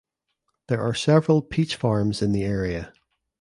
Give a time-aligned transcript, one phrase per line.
[0.67, 2.91] There are several peach farms in the area.